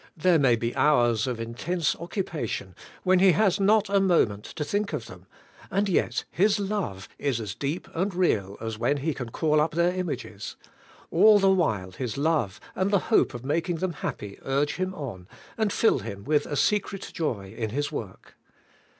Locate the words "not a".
3.59-3.99